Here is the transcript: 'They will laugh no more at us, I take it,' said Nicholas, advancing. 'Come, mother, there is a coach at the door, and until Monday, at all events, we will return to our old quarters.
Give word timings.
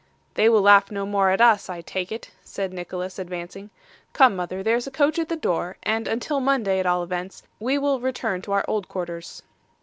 'They 0.33 0.49
will 0.49 0.63
laugh 0.63 0.89
no 0.89 1.05
more 1.05 1.29
at 1.29 1.39
us, 1.39 1.69
I 1.69 1.81
take 1.81 2.11
it,' 2.11 2.31
said 2.43 2.73
Nicholas, 2.73 3.19
advancing. 3.19 3.69
'Come, 4.13 4.35
mother, 4.35 4.63
there 4.63 4.75
is 4.75 4.87
a 4.87 4.89
coach 4.89 5.19
at 5.19 5.29
the 5.29 5.35
door, 5.35 5.77
and 5.83 6.07
until 6.07 6.39
Monday, 6.39 6.79
at 6.79 6.87
all 6.87 7.03
events, 7.03 7.43
we 7.59 7.77
will 7.77 7.99
return 7.99 8.41
to 8.41 8.51
our 8.53 8.65
old 8.67 8.87
quarters. 8.87 9.43